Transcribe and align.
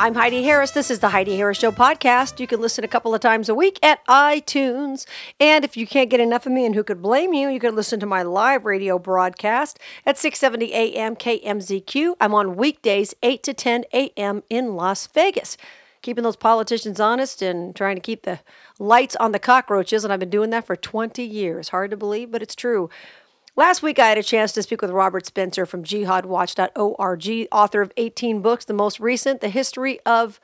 I'm 0.00 0.14
Heidi 0.14 0.44
Harris. 0.44 0.70
This 0.70 0.92
is 0.92 1.00
the 1.00 1.08
Heidi 1.08 1.34
Harris 1.34 1.58
Show 1.58 1.72
podcast. 1.72 2.38
You 2.38 2.46
can 2.46 2.60
listen 2.60 2.84
a 2.84 2.88
couple 2.88 3.16
of 3.16 3.20
times 3.20 3.48
a 3.48 3.54
week 3.54 3.80
at 3.82 3.98
iTunes. 4.06 5.06
And 5.40 5.64
if 5.64 5.76
you 5.76 5.88
can't 5.88 6.08
get 6.08 6.20
enough 6.20 6.46
of 6.46 6.52
me, 6.52 6.64
and 6.64 6.76
who 6.76 6.84
could 6.84 7.02
blame 7.02 7.34
you, 7.34 7.48
you 7.48 7.58
can 7.58 7.74
listen 7.74 7.98
to 7.98 8.06
my 8.06 8.22
live 8.22 8.64
radio 8.64 9.00
broadcast 9.00 9.80
at 10.06 10.16
670 10.16 10.72
AM 10.72 11.16
KMZQ. 11.16 12.14
I'm 12.20 12.32
on 12.32 12.54
weekdays, 12.54 13.12
8 13.24 13.42
to 13.42 13.52
10 13.52 13.86
AM 13.92 14.44
in 14.48 14.76
Las 14.76 15.08
Vegas. 15.08 15.56
Keeping 16.00 16.22
those 16.22 16.36
politicians 16.36 17.00
honest 17.00 17.42
and 17.42 17.74
trying 17.74 17.96
to 17.96 18.00
keep 18.00 18.22
the 18.22 18.38
lights 18.78 19.16
on 19.16 19.32
the 19.32 19.40
cockroaches. 19.40 20.04
And 20.04 20.12
I've 20.12 20.20
been 20.20 20.30
doing 20.30 20.50
that 20.50 20.64
for 20.64 20.76
20 20.76 21.24
years. 21.24 21.70
Hard 21.70 21.90
to 21.90 21.96
believe, 21.96 22.30
but 22.30 22.40
it's 22.40 22.54
true. 22.54 22.88
Last 23.58 23.82
week, 23.82 23.98
I 23.98 24.06
had 24.06 24.18
a 24.18 24.22
chance 24.22 24.52
to 24.52 24.62
speak 24.62 24.80
with 24.82 24.92
Robert 24.92 25.26
Spencer 25.26 25.66
from 25.66 25.82
jihadwatch.org, 25.82 27.48
author 27.50 27.82
of 27.82 27.90
18 27.96 28.40
books, 28.40 28.64
the 28.64 28.72
most 28.72 29.00
recent, 29.00 29.40
The 29.40 29.48
History 29.48 29.98
of 30.06 30.38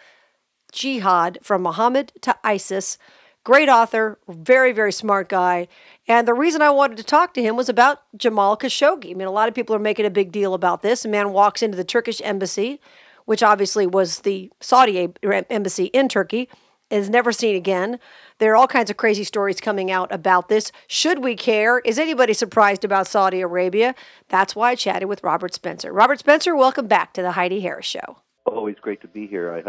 Jihad 0.73 1.39
from 1.41 1.63
Muhammad 1.63 2.11
to 2.23 2.37
ISIS. 2.43 2.99
Great 3.45 3.69
author, 3.69 4.19
very, 4.27 4.73
very 4.73 4.91
smart 4.91 5.29
guy. 5.29 5.69
And 6.09 6.27
the 6.27 6.35
reason 6.35 6.61
I 6.61 6.71
wanted 6.71 6.97
to 6.97 7.05
talk 7.05 7.35
to 7.35 7.41
him 7.41 7.55
was 7.55 7.69
about 7.69 8.01
Jamal 8.17 8.57
Khashoggi. 8.57 9.13
I 9.13 9.15
mean, 9.15 9.29
a 9.29 9.31
lot 9.31 9.49
of 9.49 9.55
people 9.55 9.77
are 9.77 9.79
making 9.79 10.07
a 10.07 10.11
big 10.11 10.33
deal 10.33 10.53
about 10.53 10.83
this. 10.83 11.05
A 11.05 11.09
man 11.09 11.33
walks 11.33 11.63
into 11.63 11.77
the 11.77 11.85
Turkish 11.85 12.21
embassy, 12.25 12.81
which 13.27 13.45
obviously 13.45 13.87
was 13.87 14.23
the 14.23 14.51
Saudi 14.61 15.09
embassy 15.23 15.85
in 15.85 16.09
Turkey, 16.09 16.49
is 16.91 17.11
never 17.11 17.33
seen 17.33 17.57
again. 17.57 17.99
There 18.39 18.53
are 18.53 18.57
all 18.57 18.67
kinds 18.67 18.91
of 18.91 18.97
crazy 18.97 19.25
stories 19.25 19.61
coming 19.61 19.91
out 19.91 20.13
about 20.13 20.49
this. 20.49 20.71
Should 20.87 21.25
we 21.25 21.35
care? 21.35 21.81
Is 21.81 21.99
anybody 21.99 22.33
surprised 22.33 22.85
about 22.85 23.07
Saudi 23.07 23.41
Arabia? 23.41 23.95
That's 24.29 24.55
why 24.55 24.71
I 24.71 24.75
chatted 24.75 25.09
with 25.09 25.23
Robert 25.23 25.55
Spencer. 25.55 25.93
Robert 25.93 26.19
Spencer, 26.19 26.55
welcome 26.55 26.87
back 26.87 27.13
to 27.15 27.23
the 27.23 27.33
Heidi 27.33 27.61
Harris 27.61 27.87
Show. 27.87 28.19
Always 28.47 28.77
great 28.81 29.01
to 29.01 29.09
be 29.09 29.27
here. 29.27 29.63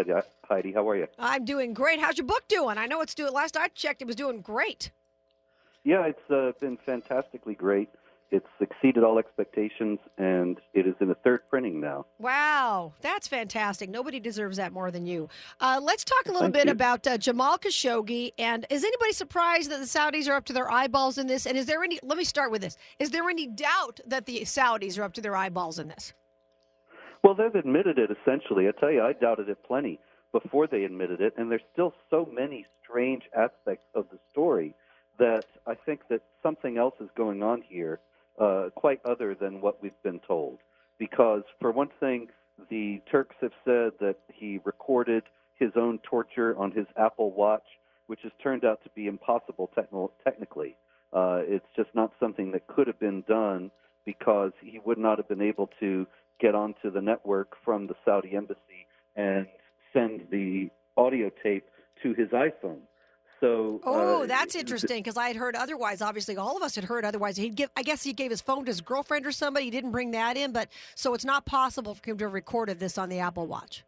Heidi, 0.47 0.73
how 0.73 0.88
are 0.89 0.97
you? 0.97 1.07
I'm 1.17 1.45
doing 1.45 1.73
great. 1.73 1.99
How's 1.99 2.17
your 2.17 2.27
book 2.27 2.47
doing? 2.47 2.77
I 2.77 2.85
know 2.88 3.02
it's 3.02 3.16
doing. 3.16 3.33
Last 3.33 3.55
I 3.55 3.69
checked, 3.69 4.02
it 4.02 4.05
was 4.05 4.16
doing 4.16 4.41
great. 4.41 4.91
Yeah, 5.83 6.05
it's 6.05 6.29
uh, 6.29 6.52
been 6.59 6.77
fantastically 6.85 7.53
great. 7.55 7.89
It's 8.31 8.47
exceeded 8.59 9.03
all 9.03 9.19
expectations, 9.19 9.99
and 10.17 10.59
it 10.73 10.87
is 10.87 10.95
in 10.99 11.11
a 11.11 11.15
third 11.15 11.41
printing 11.49 11.79
now. 11.79 12.07
Wow, 12.17 12.93
that's 13.01 13.27
fantastic. 13.27 13.89
Nobody 13.89 14.19
deserves 14.19 14.57
that 14.57 14.73
more 14.73 14.89
than 14.89 15.05
you. 15.05 15.29
Uh, 15.59 15.79
let's 15.81 16.03
talk 16.03 16.25
a 16.25 16.29
little 16.29 16.41
Thank 16.41 16.55
bit 16.55 16.65
you. 16.65 16.71
about 16.71 17.05
uh, 17.05 17.17
Jamal 17.17 17.57
Khashoggi. 17.57 18.33
And 18.37 18.65
is 18.69 18.83
anybody 18.83 19.13
surprised 19.13 19.69
that 19.69 19.79
the 19.79 19.85
Saudis 19.85 20.27
are 20.27 20.33
up 20.33 20.45
to 20.45 20.53
their 20.53 20.71
eyeballs 20.71 21.17
in 21.17 21.27
this? 21.27 21.45
And 21.45 21.55
is 21.55 21.67
there 21.67 21.83
any, 21.83 21.99
let 22.01 22.17
me 22.17 22.23
start 22.23 22.51
with 22.51 22.61
this, 22.61 22.77
is 22.99 23.11
there 23.11 23.29
any 23.29 23.47
doubt 23.47 23.99
that 24.07 24.25
the 24.25 24.41
Saudis 24.41 24.97
are 24.97 25.03
up 25.03 25.13
to 25.13 25.21
their 25.21 25.35
eyeballs 25.35 25.77
in 25.77 25.87
this? 25.87 26.13
Well, 27.23 27.35
they've 27.35 27.55
admitted 27.55 27.99
it 27.99 28.09
essentially. 28.09 28.67
I 28.67 28.71
tell 28.71 28.91
you, 28.91 29.03
I 29.03 29.13
doubted 29.13 29.49
it 29.49 29.59
plenty 29.65 29.99
before 30.31 30.67
they 30.67 30.83
admitted 30.83 31.21
it, 31.21 31.33
and 31.37 31.49
there's 31.49 31.61
still 31.71 31.93
so 32.09 32.27
many 32.31 32.65
strange 32.83 33.23
aspects 33.35 33.85
of 33.93 34.05
the 34.11 34.19
story 34.31 34.75
that 35.17 35.45
I 35.65 35.75
think 35.75 36.01
that 36.09 36.21
something 36.43 36.77
else 36.77 36.95
is 36.99 37.09
going 37.15 37.41
on 37.41 37.61
here, 37.61 37.99
uh, 38.39 38.69
quite 38.75 39.00
other 39.05 39.36
than 39.36 39.61
what 39.61 39.81
we've 39.81 40.02
been 40.03 40.19
told. 40.28 40.59
Because, 40.97 41.44
for 41.59 41.72
one 41.72 41.89
thing, 42.00 42.28
the 42.69 43.02
Turks 43.11 43.36
have 43.41 43.52
said 43.66 43.91
that 44.00 44.17
he 44.33 44.59
recorded 44.64 45.23
his 45.55 45.72
own 45.75 46.00
torture 46.00 46.58
on 46.58 46.72
his 46.72 46.86
Apple 46.97 47.31
Watch, 47.31 47.66
which 48.08 48.19
has 48.23 48.31
turned 48.41 48.63
out 48.63 48.83
to 48.83 48.89
be 48.95 49.08
impossible 49.08 49.69
techno- 49.73 50.11
technically. 50.23 50.75
Uh, 51.13 51.41
it's 51.44 51.66
just 51.75 51.89
not 51.94 52.11
something 52.19 52.52
that 52.52 52.67
could 52.67 52.88
have 52.88 53.00
been 53.00 53.23
done 53.28 53.72
because 54.06 54.51
he 54.62 54.79
would 54.85 54.97
not 54.97 55.18
have 55.18 55.28
been 55.28 55.41
able 55.41 55.69
to 55.79 56.06
get 56.40 56.56
onto 56.56 56.91
the 56.91 57.01
network 57.01 57.53
from 57.63 57.88
the 57.88 57.95
Saudi 58.03 58.35
embassy 58.35 58.85
and 59.16 59.47
send 59.94 60.28
the 60.29 60.69
audio 60.97 61.31
tape 61.41 61.66
to 62.03 62.13
his 62.13 62.29
iPhone. 62.29 62.81
So 63.40 63.81
Oh, 63.84 64.23
uh, 64.23 64.25
that's 64.28 64.56
interesting 64.56 65.00
because 65.00 65.18
I 65.18 65.28
had 65.28 65.35
heard 65.35 65.56
otherwise. 65.56 66.01
Obviously, 66.01 66.38
all 66.38 66.56
of 66.56 66.63
us 66.63 66.75
had 66.75 66.85
heard 66.85 67.03
otherwise. 67.06 67.38
He'd 67.38 67.56
give, 67.56 67.69
I 67.75 67.84
guess, 67.84 68.03
he 68.03 68.13
gave 68.13 68.31
his 68.31 68.41
phone 68.41 68.66
to 68.66 68.69
his 68.69 68.81
girlfriend 68.81 69.25
or 69.25 69.31
somebody. 69.31 69.66
He 69.66 69.72
didn't 69.72 69.91
bring 69.91 70.12
that 70.12 70.38
in, 70.38 70.51
but 70.51 70.69
so 70.96 71.13
it's 71.13 71.25
not 71.25 71.45
possible 71.45 71.95
for 71.95 72.09
him 72.09 72.18
to 72.19 72.25
have 72.25 72.34
recorded 72.34 72.79
this 72.79 72.97
on 72.97 73.09
the 73.09 73.19
Apple 73.19 73.47
Watch. 73.47 73.84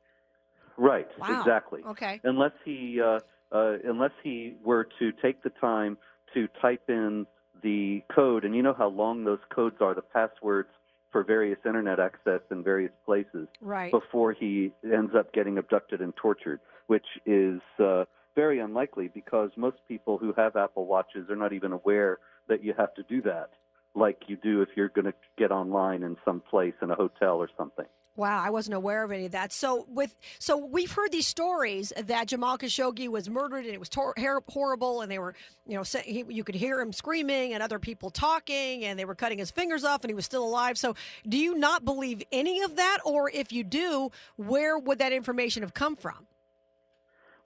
Right, 0.77 1.07
Wow. 1.17 1.39
exactly. 1.39 1.81
Okay. 1.87 2.19
Unless 2.23 2.51
he 2.63 3.01
uh, 3.01 3.19
uh, 3.51 3.77
unless 3.85 4.11
he 4.23 4.55
were 4.63 4.87
to 4.99 5.11
take 5.21 5.41
the 5.43 5.49
time 5.49 5.97
to 6.33 6.47
type 6.61 6.83
in 6.89 7.25
the 7.63 8.03
code, 8.13 8.45
and 8.45 8.55
you 8.55 8.61
know 8.61 8.75
how 8.77 8.89
long 8.89 9.23
those 9.23 9.39
codes 9.49 9.77
are, 9.81 9.95
the 9.95 10.01
passwords 10.01 10.69
for 11.11 11.23
various 11.23 11.57
internet 11.65 11.99
access 11.99 12.41
in 12.51 12.63
various 12.63 12.91
places, 13.05 13.47
Right. 13.61 13.89
before 13.91 14.33
he 14.33 14.71
ends 14.83 15.13
up 15.17 15.33
getting 15.33 15.57
abducted 15.57 16.01
and 16.01 16.13
tortured, 16.17 16.59
which 16.87 17.05
is 17.25 17.61
uh, 17.79 18.03
very 18.37 18.59
unlikely 18.59 19.09
because 19.11 19.49
most 19.57 19.77
people 19.87 20.19
who 20.19 20.31
have 20.37 20.55
Apple 20.55 20.85
Watches 20.85 21.27
are 21.27 21.35
not 21.35 21.53
even 21.53 21.71
aware 21.71 22.19
that 22.47 22.63
you 22.63 22.71
have 22.77 22.93
to 22.93 23.03
do 23.09 23.19
that, 23.23 23.49
like 23.95 24.21
you 24.27 24.37
do 24.37 24.61
if 24.61 24.69
you're 24.75 24.89
going 24.89 25.05
to 25.05 25.13
get 25.39 25.51
online 25.51 26.03
in 26.03 26.15
some 26.23 26.39
place 26.39 26.75
in 26.83 26.91
a 26.91 26.95
hotel 26.95 27.37
or 27.37 27.49
something. 27.57 27.87
Wow, 28.15 28.43
I 28.43 28.51
wasn't 28.51 28.75
aware 28.75 29.03
of 29.03 29.11
any 29.11 29.25
of 29.25 29.31
that. 29.31 29.51
So 29.51 29.85
with 29.89 30.15
so 30.37 30.57
we've 30.57 30.91
heard 30.91 31.11
these 31.11 31.27
stories 31.27 31.93
that 31.95 32.27
Jamal 32.27 32.59
Khashoggi 32.59 33.07
was 33.07 33.27
murdered 33.27 33.65
and 33.65 33.73
it 33.73 33.79
was 33.79 33.89
tor- 33.89 34.15
horrible, 34.47 35.01
and 35.01 35.11
they 35.11 35.19
were 35.19 35.33
you 35.67 35.75
know 35.75 35.83
he, 36.03 36.23
you 36.29 36.43
could 36.43 36.55
hear 36.55 36.79
him 36.79 36.93
screaming 36.93 37.53
and 37.53 37.63
other 37.63 37.79
people 37.79 38.11
talking, 38.11 38.85
and 38.85 38.99
they 38.99 39.05
were 39.05 39.15
cutting 39.15 39.39
his 39.39 39.49
fingers 39.49 39.83
off, 39.83 40.03
and 40.03 40.11
he 40.11 40.15
was 40.15 40.25
still 40.25 40.43
alive. 40.43 40.77
So 40.77 40.95
do 41.27 41.37
you 41.37 41.55
not 41.55 41.85
believe 41.85 42.21
any 42.31 42.61
of 42.61 42.75
that, 42.75 42.99
or 43.03 43.31
if 43.31 43.51
you 43.51 43.63
do, 43.63 44.11
where 44.35 44.77
would 44.77 44.99
that 44.99 45.11
information 45.11 45.63
have 45.63 45.73
come 45.73 45.95
from? 45.95 46.26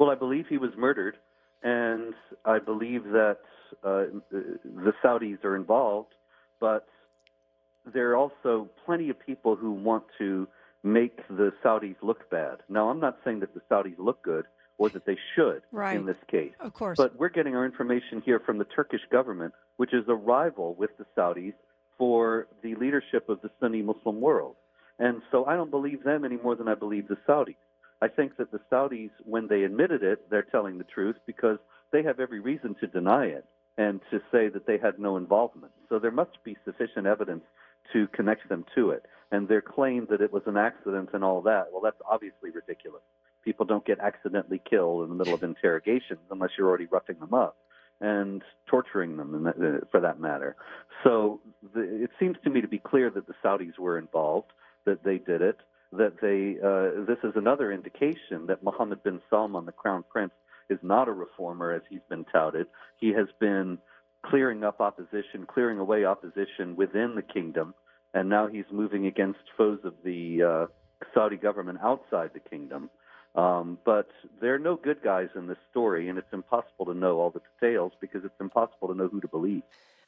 Well, 0.02 0.10
I 0.10 0.16
believe 0.16 0.48
he 0.50 0.58
was 0.58 0.72
murdered, 0.76 1.16
and 1.62 2.16
I 2.44 2.58
believe 2.58 3.04
that 3.12 3.38
uh, 3.84 4.06
the 4.32 4.94
Saudis 5.04 5.46
are 5.46 5.56
involved, 5.56 6.16
but 6.60 6.88
there 7.86 8.10
are 8.10 8.16
also 8.16 8.68
plenty 8.84 9.12
of 9.12 9.20
people 9.24 9.56
who 9.56 9.72
want 9.72 10.06
to 10.18 10.48
make 10.82 11.18
the 11.28 11.54
Saudis 11.64 11.98
look 12.02 12.32
bad. 12.32 12.64
Now, 12.68 12.90
I'm 12.90 13.00
not 13.00 13.20
saying 13.24 13.42
that 13.42 13.54
the 13.54 13.62
Saudis 13.70 13.94
look 14.00 14.24
good 14.24 14.46
or 14.80 14.90
that 14.90 15.06
they 15.06 15.20
should 15.36 15.62
Right. 15.72 15.98
in 15.98 16.08
this 16.08 16.18
case. 16.32 16.54
Of 16.60 16.74
course. 16.74 16.98
But 16.98 17.20
we're 17.20 17.30
getting 17.30 17.56
our 17.56 17.64
information 17.64 18.24
here 18.26 18.40
from 18.40 18.58
the 18.58 18.66
Turkish 18.66 19.02
government, 19.12 19.54
which 19.78 19.94
is 19.94 20.06
a 20.08 20.16
rival 20.16 20.74
with 20.74 20.98
the 20.98 21.06
Saudis 21.16 21.54
for 22.00 22.48
the 22.64 22.74
leadership 22.74 23.30
of 23.30 23.40
the 23.44 23.52
Sunni 23.60 23.84
Muslim 23.84 24.20
world. 24.20 24.56
And 24.98 25.22
so 25.30 25.46
I 25.46 25.56
don't 25.56 25.70
believe 25.70 26.04
them 26.04 26.26
any 26.26 26.38
more 26.38 26.56
than 26.56 26.68
I 26.68 26.74
believe 26.74 27.08
the 27.08 27.18
Saudis. 27.28 27.54
I 28.02 28.08
think 28.08 28.38
that 28.38 28.52
the 28.52 28.60
Saudis, 28.72 29.12
when 29.24 29.48
they 29.48 29.64
admitted 29.64 30.04
it, 30.04 30.30
they're 30.30 30.42
telling 30.42 30.78
the 30.78 30.84
truth 30.84 31.18
because 31.28 31.60
they 31.92 32.04
have 32.04 32.20
every 32.20 32.40
reason 32.40 32.76
to 32.80 32.88
deny 32.88 33.26
it 33.26 33.46
and 33.78 34.02
to 34.10 34.20
say 34.32 34.50
that 34.50 34.66
they 34.66 34.78
had 34.78 35.00
no 35.00 35.18
involvement. 35.18 35.72
So 35.90 36.00
there 36.00 36.12
must 36.12 36.44
be 36.44 36.58
sufficient 36.66 37.06
evidence 37.06 37.44
to 37.94 38.08
connect 38.08 38.50
them 38.50 38.66
to 38.76 38.92
it. 38.92 39.06
And 39.32 39.48
their 39.48 39.62
claim 39.62 40.08
that 40.10 40.22
it 40.22 40.34
was 40.34 40.44
an 40.46 40.58
accident 40.58 41.10
and 41.14 41.24
all 41.24 41.42
that, 41.44 41.68
well, 41.72 41.82
that's 41.82 42.02
obviously 42.10 42.50
ridiculous. 42.50 43.02
People 43.44 43.66
don't 43.66 43.86
get 43.86 44.00
accidentally 44.00 44.62
killed 44.70 45.04
in 45.04 45.10
the 45.10 45.16
middle 45.16 45.34
of 45.34 45.44
interrogations 45.44 46.20
unless 46.30 46.52
you're 46.58 46.68
already 46.68 46.86
roughing 46.86 47.20
them 47.20 47.34
up 47.34 47.58
and 48.00 48.42
torturing 48.68 49.18
them, 49.18 49.48
uh, 49.48 49.86
for 49.92 50.00
that 50.02 50.20
matter. 50.20 50.56
So 51.04 51.40
the, 51.74 52.04
it 52.04 52.10
seems 52.20 52.38
to 52.44 52.50
me 52.50 52.62
to 52.62 52.68
be 52.68 52.80
clear 52.80 53.10
that 53.12 53.28
the 53.28 53.34
Saudis 53.44 53.78
were 53.78 53.98
involved, 53.98 54.52
that 54.86 55.04
they 55.04 55.18
did 55.18 55.42
it, 55.42 55.58
that 55.92 56.22
they. 56.22 56.58
Uh, 56.64 57.06
this 57.06 57.18
is 57.24 57.36
another 57.36 57.72
indication 57.72 58.48
that 58.48 58.64
Mohammed 58.64 59.04
bin 59.04 59.22
Salman, 59.30 59.66
the 59.66 59.72
crown 59.72 60.04
prince, 60.10 60.34
is 60.70 60.80
not 60.82 61.08
a 61.08 61.12
reformer 61.12 61.72
as 61.72 61.82
he's 61.90 62.00
been 62.10 62.26
touted. 62.26 62.68
He 62.98 63.10
has 63.10 63.28
been 63.40 63.78
clearing 64.26 64.64
up 64.64 64.80
opposition, 64.80 65.46
clearing 65.48 65.80
away 65.80 66.06
opposition 66.06 66.76
within 66.76 67.16
the 67.16 67.22
kingdom, 67.22 67.74
and 68.14 68.30
now 68.30 68.48
he's 68.48 68.66
moving 68.72 69.08
against 69.08 69.40
foes 69.58 69.80
of 69.84 69.94
the 70.04 70.44
uh, 70.44 70.66
Saudi 71.14 71.38
government 71.38 71.80
outside 71.84 72.32
the 72.34 72.40
kingdom. 72.40 72.90
Um, 73.36 73.78
but 73.86 74.10
there 74.42 74.54
are 74.54 74.60
no 74.60 74.76
good 74.76 75.02
guys 75.02 75.30
in 75.36 75.48
this 75.48 75.58
story, 75.70 76.10
and 76.10 76.18
it's 76.18 76.34
impossible 76.34 76.86
to 76.86 76.94
know 76.94 77.20
all 77.20 77.30
the 77.30 77.42
details 77.60 77.94
because 78.02 78.26
it's 78.26 78.40
impossible 78.42 78.90
to 78.90 78.94
know 78.94 79.08
who 79.08 79.22
to 79.22 79.28
believe. 79.28 79.64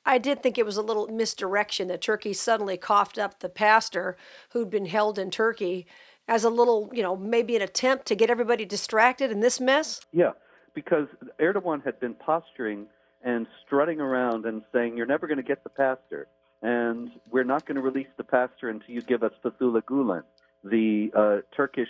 I 0.05 0.17
did 0.17 0.43
think 0.43 0.57
it 0.57 0.65
was 0.65 0.75
a 0.75 0.81
little 0.81 1.07
misdirection 1.07 1.87
that 1.87 2.01
Turkey 2.01 2.33
suddenly 2.33 2.75
coughed 2.75 3.17
up 3.17 3.39
the 3.39 3.47
pastor 3.47 4.17
who'd 4.49 4.69
been 4.69 4.87
held 4.87 5.17
in 5.17 5.31
Turkey 5.31 5.87
as 6.27 6.43
a 6.43 6.49
little, 6.49 6.89
you 6.93 7.01
know, 7.01 7.15
maybe 7.15 7.55
an 7.55 7.61
attempt 7.61 8.05
to 8.07 8.15
get 8.15 8.29
everybody 8.29 8.65
distracted 8.65 9.31
in 9.31 9.39
this 9.39 9.61
mess. 9.61 10.01
Yeah, 10.11 10.31
because 10.73 11.07
Erdogan 11.39 11.83
had 11.83 11.99
been 12.01 12.13
posturing 12.15 12.87
and 13.23 13.47
strutting 13.65 14.01
around 14.01 14.45
and 14.45 14.63
saying, 14.73 14.97
You're 14.97 15.05
never 15.05 15.27
going 15.27 15.37
to 15.37 15.43
get 15.43 15.63
the 15.63 15.69
pastor, 15.69 16.27
and 16.61 17.09
we're 17.31 17.45
not 17.45 17.65
going 17.65 17.75
to 17.75 17.81
release 17.81 18.07
the 18.17 18.23
pastor 18.23 18.69
until 18.69 18.93
you 18.93 19.01
give 19.01 19.23
us 19.23 19.31
Fethullah 19.43 19.83
Gulen, 19.83 20.23
the 20.63 21.11
uh, 21.15 21.55
Turkish 21.55 21.89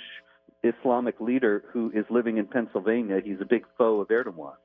Islamic 0.64 1.20
leader 1.20 1.64
who 1.72 1.92
is 1.94 2.06
living 2.10 2.38
in 2.38 2.48
Pennsylvania. 2.48 3.20
He's 3.24 3.42
a 3.42 3.46
big 3.46 3.66
foe 3.78 4.00
of 4.00 4.08
Erdogan. 4.08 4.56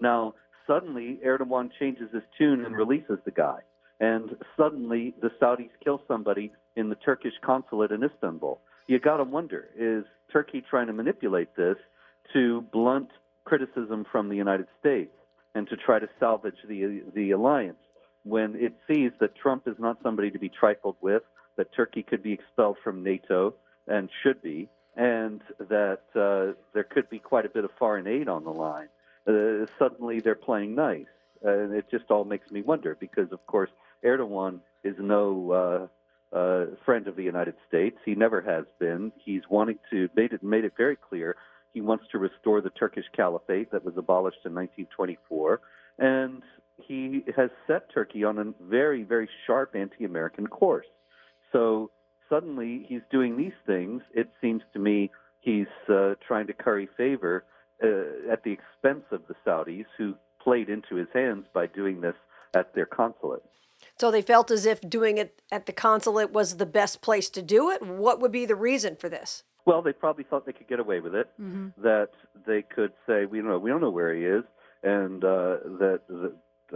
Now, 0.00 0.34
suddenly, 0.66 1.20
Erdogan 1.24 1.70
changes 1.78 2.08
his 2.12 2.22
tune 2.36 2.64
and 2.64 2.74
releases 2.74 3.18
the 3.24 3.30
guy. 3.30 3.58
And 4.00 4.36
suddenly, 4.56 5.14
the 5.22 5.30
Saudis 5.40 5.70
kill 5.82 6.00
somebody 6.08 6.52
in 6.76 6.88
the 6.88 6.96
Turkish 6.96 7.34
consulate 7.44 7.92
in 7.92 8.02
Istanbul. 8.02 8.60
you 8.88 8.98
got 8.98 9.18
to 9.18 9.24
wonder 9.24 9.68
is 9.78 10.04
Turkey 10.32 10.62
trying 10.68 10.88
to 10.88 10.92
manipulate 10.92 11.54
this 11.56 11.76
to 12.32 12.62
blunt 12.72 13.08
criticism 13.44 14.04
from 14.10 14.28
the 14.28 14.36
United 14.36 14.66
States 14.80 15.14
and 15.54 15.68
to 15.68 15.76
try 15.76 15.98
to 16.00 16.08
salvage 16.18 16.56
the 16.66 17.02
the 17.14 17.30
alliance 17.30 17.76
when 18.24 18.56
it 18.56 18.74
sees 18.88 19.12
that 19.20 19.36
Trump 19.36 19.68
is 19.68 19.76
not 19.78 19.98
somebody 20.02 20.30
to 20.30 20.38
be 20.38 20.48
trifled 20.48 20.96
with, 21.00 21.22
that 21.56 21.72
Turkey 21.74 22.02
could 22.02 22.22
be 22.22 22.32
expelled 22.32 22.78
from 22.82 23.04
NATO 23.04 23.54
and 23.86 24.08
should 24.22 24.42
be, 24.42 24.68
and 24.96 25.40
that 25.58 26.02
uh, 26.14 26.54
there 26.72 26.84
could 26.84 27.08
be 27.10 27.18
quite 27.18 27.46
a 27.46 27.48
bit 27.48 27.64
of 27.64 27.70
foreign 27.78 28.06
aid 28.06 28.28
on 28.28 28.44
the 28.44 28.50
line. 28.50 28.88
Uh, 29.26 29.66
suddenly 29.78 30.20
they're 30.20 30.34
playing 30.34 30.74
nice. 30.74 31.06
And 31.42 31.74
it 31.74 31.86
just 31.90 32.10
all 32.10 32.24
makes 32.24 32.50
me 32.50 32.62
wonder 32.62 32.96
because, 32.98 33.30
of 33.30 33.46
course, 33.46 33.70
Erdogan 34.04 34.60
is 34.82 34.94
no 34.98 35.90
uh, 36.32 36.36
uh, 36.36 36.66
friend 36.84 37.06
of 37.06 37.16
the 37.16 37.22
United 37.22 37.54
States. 37.68 37.96
He 38.04 38.14
never 38.14 38.40
has 38.40 38.64
been. 38.78 39.12
He's 39.24 39.42
wanting 39.50 39.78
to 39.90 40.08
made 40.16 40.32
it 40.32 40.42
made 40.42 40.64
it 40.64 40.72
very 40.76 40.96
clear 40.96 41.36
he 41.74 41.80
wants 41.80 42.04
to 42.12 42.18
restore 42.18 42.60
the 42.60 42.70
Turkish 42.70 43.04
caliphate 43.14 43.72
that 43.72 43.84
was 43.84 43.96
abolished 43.96 44.38
in 44.44 44.54
1924, 44.54 45.60
and 45.98 46.42
he 46.76 47.24
has 47.36 47.50
set 47.66 47.92
Turkey 47.92 48.24
on 48.24 48.38
a 48.38 48.44
very 48.64 49.02
very 49.02 49.28
sharp 49.46 49.74
anti-American 49.74 50.46
course. 50.46 50.86
So 51.52 51.90
suddenly 52.34 52.84
he's 52.88 53.02
doing 53.10 53.36
these 53.36 53.52
things. 53.66 54.02
It 54.12 54.30
seems 54.40 54.62
to 54.72 54.78
me 54.78 55.10
he's 55.40 55.66
uh, 55.88 56.14
trying 56.26 56.46
to 56.48 56.52
curry 56.52 56.88
favor 56.96 57.44
uh, 57.82 58.32
at 58.32 58.42
the 58.44 58.52
expense 58.52 59.04
of 59.12 59.22
the 59.28 59.34
Saudis, 59.46 59.86
who 59.96 60.14
played 60.42 60.68
into 60.68 60.96
his 60.96 61.08
hands 61.14 61.46
by 61.54 61.66
doing 61.66 62.00
this 62.00 62.14
at 62.54 62.74
their 62.74 62.86
consulate. 62.86 63.42
So 63.98 64.10
they 64.10 64.22
felt 64.22 64.50
as 64.50 64.66
if 64.66 64.80
doing 64.80 65.18
it 65.18 65.42
at 65.52 65.66
the 65.66 65.72
consulate 65.72 66.32
was 66.32 66.56
the 66.56 66.66
best 66.66 67.02
place 67.02 67.28
to 67.30 67.42
do 67.42 67.70
it. 67.70 67.82
What 67.82 68.20
would 68.20 68.32
be 68.32 68.46
the 68.46 68.54
reason 68.54 68.96
for 68.96 69.08
this? 69.08 69.44
Well, 69.66 69.82
they 69.82 69.92
probably 69.92 70.24
thought 70.24 70.46
they 70.46 70.52
could 70.52 70.68
get 70.68 70.80
away 70.80 71.00
with 71.00 71.14
it. 71.14 71.30
Mm-hmm. 71.40 71.82
That 71.82 72.10
they 72.46 72.62
could 72.62 72.92
say, 73.06 73.24
"We 73.24 73.38
don't 73.38 73.48
know. 73.48 73.58
We 73.58 73.70
don't 73.70 73.80
know 73.80 73.90
where 73.90 74.14
he 74.14 74.24
is," 74.24 74.44
and 74.82 75.24
uh, 75.24 75.56
that 75.80 76.00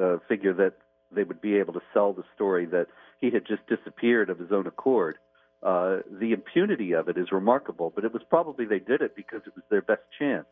uh, 0.00 0.16
figure 0.28 0.54
that 0.54 0.74
they 1.10 1.24
would 1.24 1.40
be 1.40 1.56
able 1.56 1.74
to 1.74 1.82
sell 1.92 2.12
the 2.12 2.24
story 2.34 2.66
that 2.66 2.86
he 3.20 3.30
had 3.30 3.46
just 3.46 3.62
disappeared 3.66 4.30
of 4.30 4.38
his 4.38 4.52
own 4.52 4.66
accord. 4.66 5.18
Uh, 5.62 5.98
the 6.20 6.32
impunity 6.32 6.92
of 6.92 7.08
it 7.08 7.18
is 7.18 7.32
remarkable, 7.32 7.92
but 7.94 8.04
it 8.04 8.12
was 8.12 8.22
probably 8.30 8.64
they 8.64 8.78
did 8.78 9.02
it 9.02 9.16
because 9.16 9.40
it 9.46 9.54
was 9.56 9.64
their 9.70 9.82
best 9.82 10.02
chance. 10.18 10.46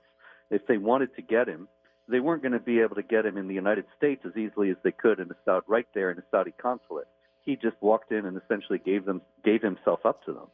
If 0.50 0.66
they 0.66 0.78
wanted 0.78 1.14
to 1.16 1.22
get 1.22 1.48
him, 1.48 1.68
they 2.08 2.20
weren't 2.20 2.42
going 2.42 2.52
to 2.52 2.60
be 2.60 2.80
able 2.80 2.96
to 2.96 3.02
get 3.02 3.26
him 3.26 3.36
in 3.36 3.48
the 3.48 3.54
United 3.54 3.84
States 3.96 4.22
as 4.24 4.36
easily 4.36 4.70
as 4.70 4.76
they 4.82 4.92
could 4.92 5.20
in 5.20 5.28
the 5.28 5.36
Saudi, 5.44 5.64
right 5.68 5.86
there 5.94 6.10
in 6.10 6.16
the 6.16 6.22
Saudi 6.30 6.52
consulate. 6.60 7.08
He 7.44 7.56
just 7.56 7.76
walked 7.80 8.10
in 8.10 8.26
and 8.26 8.40
essentially 8.40 8.78
gave 8.78 9.04
them 9.04 9.22
gave 9.44 9.62
himself 9.62 10.00
up 10.04 10.24
to 10.24 10.32
them, 10.32 10.48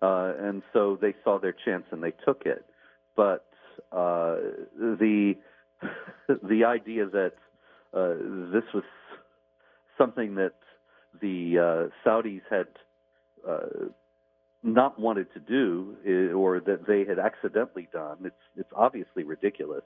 uh, 0.00 0.34
and 0.38 0.62
so 0.72 0.96
they 1.00 1.14
saw 1.24 1.40
their 1.40 1.54
chance 1.64 1.84
and 1.90 2.02
they 2.02 2.12
took 2.24 2.42
it. 2.46 2.64
But 3.16 3.44
uh, 3.90 4.36
the 4.78 5.34
the 6.28 6.64
idea 6.64 7.06
that 7.06 7.32
uh, 7.92 8.14
this 8.52 8.64
was 8.72 8.84
something 9.98 10.36
that 10.36 10.54
the 11.20 11.58
uh, 11.58 12.08
Saudis 12.08 12.42
had 12.48 12.68
uh, 13.48 13.86
not 14.62 14.98
wanted 14.98 15.32
to 15.34 15.40
do, 15.40 15.96
eh, 16.04 16.32
or 16.34 16.60
that 16.60 16.86
they 16.86 17.04
had 17.04 17.18
accidentally 17.18 17.88
done, 17.92 18.18
it's 18.24 18.34
it's 18.56 18.72
obviously 18.74 19.22
ridiculous 19.22 19.84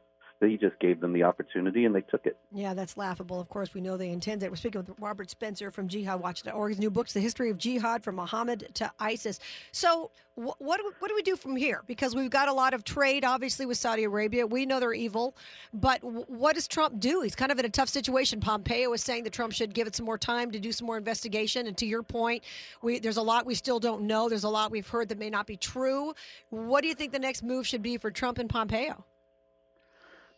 he 0.48 0.56
just 0.56 0.78
gave 0.78 1.00
them 1.00 1.12
the 1.12 1.22
opportunity 1.22 1.84
and 1.84 1.94
they 1.94 2.00
took 2.00 2.25
it. 2.25 2.37
Yeah, 2.50 2.72
that's 2.72 2.96
laughable. 2.96 3.40
Of 3.40 3.50
course, 3.50 3.75
we 3.75 3.82
know 3.82 3.98
they 3.98 4.08
intend 4.08 4.42
it. 4.42 4.50
We're 4.50 4.56
speaking 4.56 4.81
with 4.81 4.90
Robert 4.98 5.28
Spencer 5.28 5.70
from 5.70 5.87
JihadWatch.org. 5.87 6.70
His 6.70 6.78
new 6.78 6.90
books, 6.90 7.12
The 7.12 7.20
History 7.20 7.50
of 7.50 7.58
Jihad 7.58 8.02
from 8.02 8.16
Muhammad 8.16 8.70
to 8.75 8.90
ISIS. 8.98 9.38
So, 9.72 10.10
wh- 10.37 10.58
what, 10.58 10.78
do 10.78 10.84
we, 10.87 10.92
what 10.98 11.08
do 11.08 11.14
we 11.14 11.22
do 11.22 11.37
from 11.37 11.56
here? 11.56 11.82
Because 11.87 12.14
we've 12.14 12.31
got 12.31 12.48
a 12.48 12.54
lot 12.54 12.72
of 12.72 12.84
trade, 12.84 13.22
obviously, 13.22 13.66
with 13.66 13.76
Saudi 13.76 14.04
Arabia. 14.04 14.46
We 14.46 14.64
know 14.64 14.81
they're 14.81 14.94
evil. 14.94 15.37
But 15.75 16.00
w- 16.00 16.25
what 16.26 16.54
does 16.54 16.66
Trump 16.66 16.98
do? 17.00 17.20
He's 17.20 17.34
kind 17.34 17.52
of 17.52 17.58
in 17.58 17.66
a 17.66 17.70
tough 17.70 17.90
situation. 17.90 18.40
Pompeo 18.40 18.90
is 18.94 19.02
saying 19.02 19.25
that 19.25 19.34
Trump 19.34 19.52
should 19.52 19.75
give 19.75 19.87
it 19.87 19.94
some 19.94 20.06
more 20.06 20.19
time 20.19 20.50
to 20.52 20.58
do 20.58 20.72
some 20.72 20.87
more 20.87 20.96
investigation. 20.96 21.66
And 21.66 21.76
to 21.76 21.87
your 21.87 22.02
point, 22.02 22.44
we, 22.81 22.98
there's 22.98 23.19
a 23.19 23.22
lot 23.22 23.44
we 23.44 23.54
still 23.54 23.78
don't 23.78 24.02
know. 24.02 24.31
There's 24.31 24.44
a 24.44 24.48
lot 24.48 24.70
we've 24.70 24.88
heard 24.88 25.10
that 25.10 25.19
may 25.19 25.28
not 25.28 25.46
be 25.46 25.58
true. 25.58 26.14
What 26.48 26.81
do 26.81 26.88
you 26.88 26.94
think 26.94 27.12
the 27.12 27.19
next 27.19 27.42
move 27.42 27.66
should 27.66 27.82
be 27.82 27.98
for 27.98 28.10
Trump 28.10 28.38
and 28.38 28.48
Pompeo? 28.48 29.04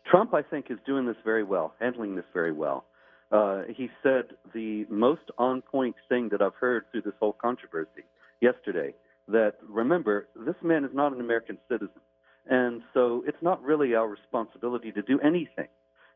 Trump, 0.05 0.33
I 0.33 0.41
think, 0.41 0.67
is 0.69 0.77
doing 0.85 1.05
this 1.05 1.15
very 1.23 1.43
well, 1.43 1.73
handling 1.79 2.15
this 2.15 2.25
very 2.33 2.51
well. 2.51 2.85
Uh, 3.31 3.63
he 3.75 3.89
said 4.03 4.25
the 4.53 4.85
most 4.89 5.31
on 5.37 5.61
point 5.61 5.95
thing 6.07 6.29
that 6.29 6.41
I've 6.41 6.55
heard 6.55 6.85
through 6.91 7.01
this 7.01 7.13
whole 7.19 7.33
controversy 7.33 8.03
yesterday 8.41 8.93
that 9.27 9.53
remember, 9.67 10.27
this 10.35 10.55
man 10.61 10.83
is 10.83 10.91
not 10.93 11.13
an 11.13 11.19
American 11.19 11.57
citizen. 11.69 12.01
And 12.45 12.81
so 12.93 13.23
it's 13.25 13.41
not 13.41 13.63
really 13.63 13.95
our 13.95 14.07
responsibility 14.07 14.91
to 14.91 15.01
do 15.01 15.19
anything 15.21 15.67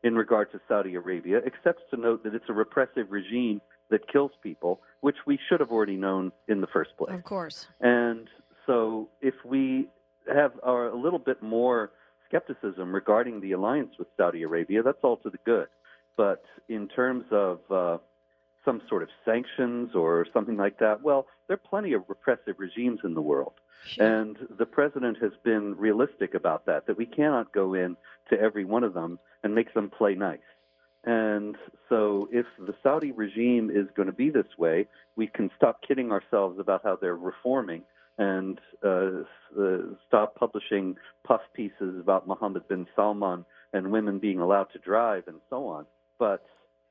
in 0.04 0.14
regard 0.14 0.52
to 0.52 0.60
Saudi 0.68 0.94
Arabia, 0.94 1.40
except 1.44 1.80
to 1.90 1.96
note 1.96 2.22
that 2.22 2.34
it's 2.34 2.44
a 2.48 2.52
repressive 2.52 3.10
regime 3.10 3.60
that 3.90 4.06
kills 4.12 4.30
people, 4.42 4.80
which 5.00 5.16
we 5.26 5.38
should 5.48 5.60
have 5.60 5.70
already 5.70 5.96
known 5.96 6.30
in 6.46 6.60
the 6.60 6.66
first 6.66 6.90
place. 6.98 7.14
Of 7.14 7.24
course. 7.24 7.66
And 7.80 8.28
so 8.66 9.08
if 9.22 9.34
we 9.44 9.88
have 10.32 10.52
our, 10.62 10.88
a 10.88 10.96
little 10.96 11.18
bit 11.18 11.42
more 11.42 11.90
skepticism 12.28 12.94
regarding 12.94 13.40
the 13.40 13.52
alliance 13.52 13.94
with 13.98 14.08
Saudi 14.16 14.42
Arabia, 14.42 14.82
that's 14.82 14.98
all 15.02 15.16
to 15.18 15.30
the 15.30 15.38
good. 15.44 15.68
But 16.16 16.44
in 16.68 16.88
terms 16.88 17.24
of 17.30 17.60
uh, 17.70 17.98
some 18.64 18.82
sort 18.88 19.02
of 19.02 19.08
sanctions 19.24 19.94
or 19.94 20.26
something 20.32 20.56
like 20.56 20.78
that, 20.78 21.02
well, 21.02 21.26
there 21.46 21.54
are 21.54 21.68
plenty 21.68 21.92
of 21.92 22.02
repressive 22.08 22.56
regimes 22.58 23.00
in 23.04 23.14
the 23.14 23.22
world. 23.22 23.54
Sure. 23.86 24.20
And 24.20 24.36
the 24.58 24.66
president 24.66 25.18
has 25.22 25.32
been 25.44 25.76
realistic 25.76 26.34
about 26.34 26.66
that, 26.66 26.86
that 26.86 26.98
we 26.98 27.06
cannot 27.06 27.52
go 27.52 27.74
in 27.74 27.96
to 28.30 28.38
every 28.38 28.64
one 28.64 28.84
of 28.84 28.94
them 28.94 29.18
and 29.42 29.54
make 29.54 29.72
them 29.72 29.88
play 29.88 30.14
nice. 30.14 30.40
And 31.04 31.56
so, 31.88 32.28
if 32.32 32.44
the 32.58 32.74
Saudi 32.82 33.12
regime 33.12 33.70
is 33.72 33.86
going 33.96 34.08
to 34.08 34.12
be 34.12 34.30
this 34.30 34.58
way, 34.58 34.88
we 35.16 35.28
can 35.28 35.48
stop 35.56 35.80
kidding 35.86 36.10
ourselves 36.10 36.58
about 36.58 36.82
how 36.82 36.98
they're 37.00 37.16
reforming 37.16 37.82
and 38.18 38.60
uh, 38.84 39.22
uh, 39.58 39.78
stop 40.06 40.34
publishing 40.34 40.96
puff 41.26 41.40
pieces 41.54 41.98
about 42.00 42.26
Mohammed 42.26 42.68
bin 42.68 42.86
Salman 42.94 43.44
and 43.72 43.92
women 43.92 44.18
being 44.18 44.40
allowed 44.40 44.66
to 44.72 44.78
drive 44.78 45.24
and 45.28 45.40
so 45.48 45.66
on. 45.68 45.86
But 46.18 46.44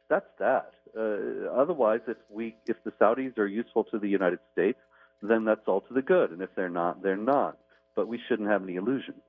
that's 0.09 0.29
that. 0.39 0.71
Uh, 0.97 1.51
otherwise, 1.53 1.99
if 2.07 2.17
we 2.29 2.55
if 2.65 2.77
the 2.83 2.91
Saudis 2.91 3.37
are 3.37 3.47
useful 3.47 3.83
to 3.85 3.99
the 3.99 4.07
United 4.07 4.39
States, 4.53 4.79
then 5.21 5.45
that's 5.45 5.67
all 5.67 5.81
to 5.81 5.93
the 5.93 6.01
good, 6.01 6.31
and 6.31 6.41
if 6.41 6.49
they're 6.55 6.69
not, 6.69 7.03
they're 7.03 7.17
not. 7.17 7.57
But 7.95 8.07
we 8.07 8.19
shouldn't 8.27 8.49
have 8.49 8.63
any 8.63 8.75
illusions. 8.75 9.21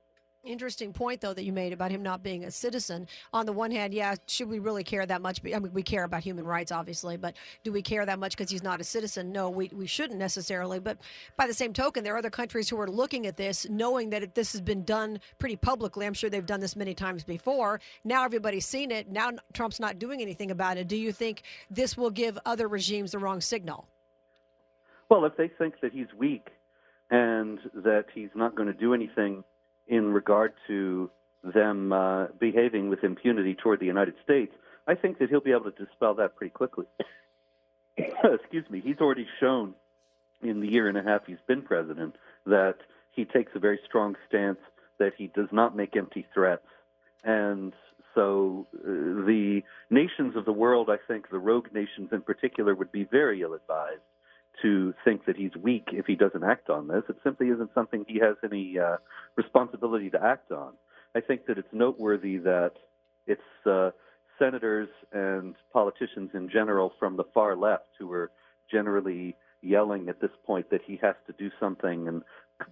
Interesting 0.45 0.93
point, 0.93 1.19
though, 1.19 1.33
that 1.33 1.43
you 1.43 1.51
made 1.51 1.73
about 1.73 1.91
him 1.91 2.01
not 2.01 2.23
being 2.23 2.45
a 2.45 2.51
citizen. 2.51 3.07
On 3.33 3.45
the 3.45 3.51
one 3.51 3.71
hand, 3.71 3.93
yeah, 3.93 4.15
should 4.25 4.47
we 4.47 4.59
really 4.59 4.85
care 4.85 5.05
that 5.05 5.21
much? 5.21 5.41
I 5.45 5.59
mean, 5.59 5.73
we 5.73 5.83
care 5.83 6.05
about 6.05 6.23
human 6.23 6.45
rights, 6.45 6.71
obviously, 6.71 7.17
but 7.17 7.35
do 7.65 7.73
we 7.73 7.81
care 7.81 8.05
that 8.05 8.19
much 8.19 8.37
because 8.37 8.49
he's 8.49 8.63
not 8.63 8.79
a 8.79 8.85
citizen? 8.85 9.33
No, 9.33 9.49
we, 9.49 9.69
we 9.73 9.85
shouldn't 9.85 10.17
necessarily. 10.17 10.79
But 10.79 10.97
by 11.35 11.45
the 11.45 11.53
same 11.53 11.73
token, 11.73 12.05
there 12.05 12.15
are 12.15 12.17
other 12.17 12.29
countries 12.29 12.69
who 12.69 12.79
are 12.79 12.87
looking 12.87 13.27
at 13.27 13.35
this, 13.35 13.67
knowing 13.69 14.11
that 14.11 14.33
this 14.33 14.53
has 14.53 14.61
been 14.61 14.85
done 14.85 15.19
pretty 15.39 15.57
publicly. 15.57 16.05
I'm 16.05 16.13
sure 16.13 16.29
they've 16.29 16.45
done 16.45 16.61
this 16.61 16.75
many 16.77 16.93
times 16.93 17.25
before. 17.25 17.81
Now 18.05 18.23
everybody's 18.23 18.65
seen 18.65 18.91
it. 18.91 19.11
Now 19.11 19.31
Trump's 19.51 19.79
not 19.79 19.99
doing 19.99 20.21
anything 20.21 20.51
about 20.51 20.77
it. 20.77 20.87
Do 20.87 20.95
you 20.95 21.11
think 21.11 21.43
this 21.69 21.97
will 21.97 22.11
give 22.11 22.39
other 22.45 22.69
regimes 22.69 23.11
the 23.11 23.19
wrong 23.19 23.41
signal? 23.41 23.89
Well, 25.09 25.25
if 25.25 25.35
they 25.35 25.49
think 25.49 25.81
that 25.81 25.91
he's 25.91 26.13
weak 26.17 26.47
and 27.09 27.59
that 27.73 28.05
he's 28.13 28.29
not 28.35 28.55
going 28.55 28.67
to 28.67 28.73
do 28.73 28.93
anything 28.93 29.43
in 29.89 30.13
regard 30.13 30.53
to 30.67 31.09
them 31.43 31.91
uh, 31.91 32.27
behaving 32.39 32.89
with 32.89 33.03
impunity 33.03 33.55
toward 33.55 33.79
the 33.79 33.85
United 33.85 34.13
States, 34.23 34.53
I 34.87 34.95
think 34.95 35.19
that 35.19 35.29
he'll 35.29 35.41
be 35.41 35.51
able 35.51 35.71
to 35.71 35.85
dispel 35.85 36.13
that 36.15 36.35
pretty 36.35 36.51
quickly. 36.51 36.85
Excuse 37.97 38.69
me. 38.69 38.81
He's 38.83 38.99
already 39.01 39.27
shown 39.39 39.73
in 40.41 40.61
the 40.61 40.71
year 40.71 40.87
and 40.87 40.97
a 40.97 41.03
half 41.03 41.25
he's 41.25 41.37
been 41.47 41.63
president 41.63 42.15
that 42.45 42.75
he 43.11 43.25
takes 43.25 43.51
a 43.55 43.59
very 43.59 43.79
strong 43.85 44.15
stance, 44.27 44.59
that 44.99 45.13
he 45.17 45.27
does 45.27 45.49
not 45.51 45.75
make 45.75 45.97
empty 45.97 46.25
threats. 46.33 46.67
And 47.23 47.73
so 48.15 48.67
uh, 48.73 48.87
the 48.87 49.61
nations 49.89 50.35
of 50.35 50.45
the 50.45 50.53
world, 50.53 50.89
I 50.89 50.97
think 51.07 51.29
the 51.29 51.39
rogue 51.39 51.67
nations 51.73 52.09
in 52.11 52.21
particular, 52.21 52.75
would 52.75 52.91
be 52.91 53.03
very 53.03 53.41
ill 53.41 53.53
advised 53.53 54.01
to 54.61 54.93
think 55.05 55.25
that 55.25 55.37
he's 55.37 55.55
weak 55.61 55.89
if 55.91 56.05
he 56.05 56.15
doesn't 56.15 56.43
act 56.43 56.69
on 56.69 56.87
this. 56.87 57.03
It 57.09 57.17
simply 57.23 57.47
isn't 57.47 57.71
something 57.73 58.05
he 58.07 58.19
has 58.19 58.35
any 58.43 58.77
uh, 58.79 58.97
responsibility 59.35 60.09
to 60.11 60.23
act 60.23 60.51
on. 60.51 60.73
I 61.15 61.21
think 61.21 61.45
that 61.47 61.57
it's 61.57 61.67
noteworthy 61.71 62.37
that 62.37 62.73
it's 63.25 63.41
uh, 63.65 63.91
senators 64.37 64.89
and 65.11 65.55
politicians 65.73 66.31
in 66.33 66.49
general 66.49 66.93
from 66.99 67.17
the 67.17 67.25
far 67.33 67.55
left 67.55 67.89
who 67.99 68.11
are 68.11 68.31
generally 68.71 69.35
yelling 69.61 70.09
at 70.09 70.21
this 70.21 70.31
point 70.45 70.69
that 70.69 70.81
he 70.85 70.97
has 71.01 71.15
to 71.27 71.33
do 71.37 71.49
something 71.59 72.07
and 72.07 72.23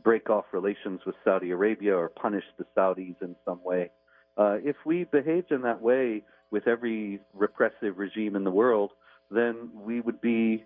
break 0.04 0.30
off 0.30 0.46
relations 0.52 1.02
with 1.06 1.16
Saudi 1.24 1.52
Arabia 1.52 1.96
or 1.96 2.10
punish 2.10 2.44
the 2.58 2.66
Saudis 2.76 3.16
in 3.22 3.36
some 3.46 3.64
way. 3.64 3.90
Uh, 4.38 4.58
if 4.64 4.76
we 4.86 5.04
behaved 5.06 5.52
in 5.52 5.62
that 5.64 5.82
way 5.82 6.24
with 6.52 6.68
every 6.68 7.20
repressive 7.34 7.98
regime 7.98 8.36
in 8.36 8.44
the 8.44 8.52
world, 8.52 8.92
then 9.32 9.70
we 9.74 10.00
would 10.00 10.22
be 10.22 10.64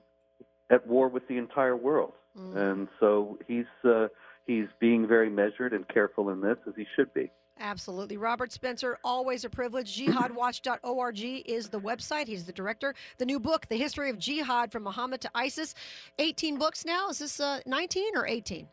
at 0.72 0.88
war 0.88 1.08
with 1.08 1.28
the 1.28 1.38
entire 1.38 1.76
world. 1.76 2.14
Mm. 2.38 2.56
And 2.56 2.88
so 3.00 3.38
he's 3.48 3.66
uh, 3.84 4.08
he's 4.48 4.68
being 4.80 5.08
very 5.08 5.30
measured 5.30 5.74
and 5.74 5.88
careful 5.88 6.30
in 6.30 6.42
this, 6.42 6.58
as 6.68 6.74
he 6.76 6.86
should 6.96 7.14
be. 7.14 7.30
Absolutely. 7.60 8.18
Robert 8.18 8.52
Spencer, 8.52 8.98
always 9.04 9.46
a 9.46 9.50
privilege. 9.50 9.96
Jihadwatch.org 9.96 11.20
is 11.46 11.70
the 11.70 11.80
website. 11.80 12.28
He's 12.28 12.46
the 12.46 12.52
director. 12.52 12.96
The 13.20 13.26
new 13.26 13.40
book, 13.40 13.68
The 13.68 13.78
History 13.78 14.10
of 14.10 14.18
Jihad 14.18 14.72
from 14.72 14.84
Muhammad 14.84 15.22
to 15.22 15.32
ISIS. 15.36 15.76
18 16.18 16.58
books 16.58 16.86
now. 16.86 17.10
Is 17.10 17.20
this 17.20 17.40
uh, 17.40 17.60
19 17.68 18.18
or 18.18 18.26
18? 18.26 18.68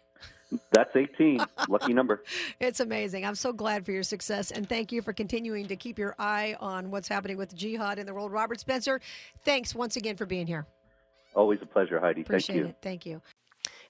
That's 0.72 0.94
18. 0.96 1.40
Lucky 1.68 1.92
number. 1.92 2.22
It's 2.60 2.80
amazing. 2.80 3.26
I'm 3.26 3.34
so 3.34 3.52
glad 3.52 3.84
for 3.84 3.92
your 3.92 4.02
success. 4.02 4.50
And 4.50 4.66
thank 4.66 4.90
you 4.90 5.02
for 5.02 5.12
continuing 5.12 5.66
to 5.68 5.76
keep 5.76 5.98
your 5.98 6.14
eye 6.18 6.56
on 6.58 6.90
what's 6.90 7.08
happening 7.08 7.36
with 7.36 7.54
jihad 7.54 7.98
in 7.98 8.06
the 8.06 8.14
world. 8.14 8.32
Robert 8.32 8.58
Spencer, 8.58 9.00
thanks 9.44 9.74
once 9.74 9.96
again 9.96 10.16
for 10.16 10.24
being 10.24 10.46
here. 10.46 10.66
Always 11.34 11.60
a 11.62 11.66
pleasure, 11.66 12.00
Heidi. 12.00 12.22
Appreciate 12.22 12.54
Thank 12.54 12.64
you. 12.64 12.68
it. 12.68 12.76
Thank 12.82 13.06
you. 13.06 13.22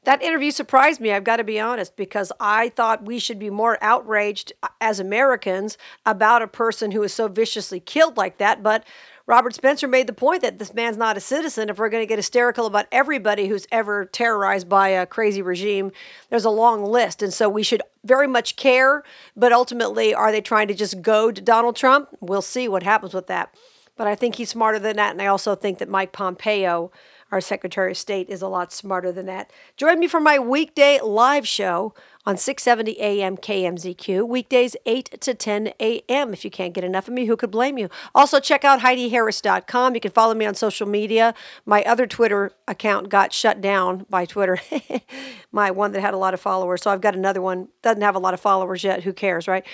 That 0.05 0.23
interview 0.23 0.53
surprised 0.53 1.01
me, 1.01 1.13
I've 1.13 1.25
got 1.25 1.37
to 1.37 1.45
be 1.45 1.59
honest, 1.59 1.97
because 1.97 2.33
I 2.39 2.69
thought 2.71 3.05
we 3.05 3.19
should 3.19 3.39
be 3.39 3.51
more 3.51 3.77
outraged 3.83 4.53
uh, 4.63 4.69
as 4.81 5.01
Americans 5.01 5.77
about 6.07 6.41
a 6.41 6.47
person 6.47 6.93
who 6.93 7.03
is 7.03 7.13
so 7.13 7.29
viciously 7.29 7.81
killed 7.81 8.17
like 8.17 8.39
that. 8.39 8.63
But 8.63 8.85
Robert 9.27 9.55
Spencer 9.55 9.89
made 9.89 10.07
the 10.07 10.15
point 10.15 10.43
that 10.43 10.59
this 10.59 10.73
man's 10.73 10.97
not 10.97 11.17
a 11.17 11.21
citizen. 11.21 11.69
If 11.69 11.79
we're 11.79 11.91
going 11.91 12.03
to 12.03 12.07
get 12.07 12.19
hysterical 12.19 12.65
about 12.65 12.87
everybody 12.93 13.49
who's 13.49 13.67
ever 13.73 14.07
terrorized 14.07 14.69
by 14.69 14.89
a 14.89 15.05
crazy 15.05 15.43
regime, 15.43 15.91
there's 16.31 16.47
a 16.47 16.51
long 16.51 16.85
list. 16.85 17.23
And 17.23 17.35
so 17.35 17.49
we 17.49 17.63
should 17.63 17.83
very 18.05 18.29
much 18.29 18.57
care. 18.57 19.03
But 19.37 19.53
ultimately, 19.53 20.15
are 20.15 20.33
they 20.33 20.41
trying 20.41 20.69
to 20.69 20.75
just 20.75 21.03
goad 21.03 21.45
Donald 21.45 21.77
Trump? 21.77 22.09
We'll 22.21 22.41
see 22.41 22.69
what 22.69 22.85
happens 22.85 23.13
with 23.13 23.27
that. 23.27 23.55
But 23.97 24.07
I 24.07 24.15
think 24.15 24.37
he's 24.37 24.49
smarter 24.49 24.79
than 24.79 24.97
that. 24.97 25.11
And 25.11 25.21
I 25.21 25.27
also 25.27 25.55
think 25.57 25.79
that 25.79 25.89
Mike 25.89 26.13
Pompeo 26.13 26.93
our 27.31 27.41
Secretary 27.41 27.93
of 27.93 27.99
State 27.99 28.29
is 28.29 28.43
a 28.43 28.49
lot 28.49 28.73
smarter 28.73 29.13
than 29.13 29.27
that. 29.27 29.53
Join 29.77 29.99
me 29.99 30.09
for 30.09 30.21
my 30.21 30.39
weekday 30.39 30.99
live 31.01 31.47
show 31.47 31.95
on 32.25 32.37
670 32.37 33.01
AM 33.01 33.37
KMZQ, 33.37 34.27
weekdays 34.27 34.77
8 34.87 35.21
to 35.21 35.35
10 35.35 35.73
a.m. 35.81 36.33
If 36.33 36.45
you 36.45 36.51
can't 36.51 36.75
get 36.75 36.85
enough 36.85 37.09
of 37.09 37.15
me, 37.15 37.27
who 37.27 37.37
could 37.37 37.51
blame 37.51 37.79
you? 37.79 37.89
Also, 38.15 38.41
check 38.41 38.65
out 38.65 38.81
HeidiHarris.com. 38.81 39.95
You 39.95 40.01
can 40.01 40.11
follow 40.11 40.35
me 40.35 40.47
on 40.47 40.55
social 40.55 40.87
media. 40.87 41.35
My 41.65 41.83
other 41.85 42.07
Twitter 42.07 42.53
account 42.67 43.09
got 43.09 43.33
shut 43.33 43.61
down 43.61 44.07
by 44.11 44.25
Twitter, 44.25 44.59
my 45.53 45.71
one 45.71 45.93
that 45.93 46.01
had 46.01 46.15
a 46.15 46.19
lot 46.19 46.35
of 46.35 46.41
followers. 46.41 46.83
So 46.83 46.91
I've 46.91 47.01
got 47.01 47.15
another 47.15 47.41
one, 47.43 47.69
doesn't 47.83 48.03
have 48.03 48.15
a 48.15 48.19
lot 48.21 48.35
of 48.35 48.41
followers 48.41 48.85
yet. 48.85 49.05
Who 49.05 49.13
cares, 49.13 49.49
right? 49.49 49.65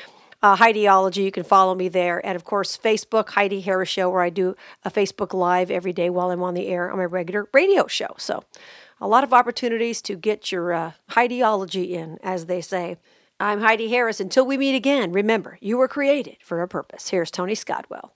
Uh, 0.44 0.56
Heidiology. 0.56 1.24
You 1.24 1.32
can 1.32 1.42
follow 1.42 1.74
me 1.74 1.88
there. 1.88 2.24
And 2.24 2.36
of 2.36 2.44
course, 2.44 2.76
Facebook, 2.76 3.30
Heidi 3.30 3.62
Harris 3.62 3.88
Show, 3.88 4.10
where 4.10 4.20
I 4.20 4.28
do 4.28 4.54
a 4.84 4.90
Facebook 4.90 5.32
Live 5.32 5.70
every 5.70 5.94
day 5.94 6.10
while 6.10 6.30
I'm 6.30 6.42
on 6.42 6.52
the 6.52 6.68
air 6.68 6.90
on 6.90 6.98
my 6.98 7.04
regular 7.06 7.48
radio 7.54 7.86
show. 7.86 8.14
So 8.18 8.44
a 9.00 9.08
lot 9.08 9.24
of 9.24 9.32
opportunities 9.32 10.02
to 10.02 10.16
get 10.16 10.52
your 10.52 10.74
uh, 10.74 10.92
Heidiology 11.12 11.92
in, 11.92 12.18
as 12.22 12.44
they 12.44 12.60
say. 12.60 12.98
I'm 13.40 13.62
Heidi 13.62 13.88
Harris. 13.88 14.20
Until 14.20 14.44
we 14.44 14.58
meet 14.58 14.76
again, 14.76 15.12
remember, 15.12 15.56
you 15.62 15.78
were 15.78 15.88
created 15.88 16.36
for 16.40 16.60
a 16.60 16.68
purpose. 16.68 17.08
Here's 17.08 17.30
Tony 17.30 17.54
Scottwell. 17.54 18.12